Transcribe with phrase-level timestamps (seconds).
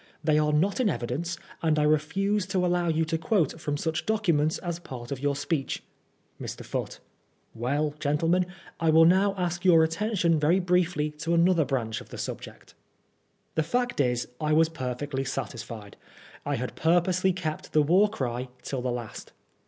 [0.23, 4.07] They are not in evidence, and I refuse to allow you to quote from such
[4.07, 5.83] documents as part of your speech.
[6.41, 6.65] Mr.
[6.65, 6.97] Foote:
[7.53, 8.47] Well, gentlemen,
[8.79, 12.73] I wui now ask your attention very briefly to another branch of the subject
[13.53, 15.97] The fact is, I was perfectly satisfied.
[16.47, 19.33] I had purposely kept the War Cry till the last.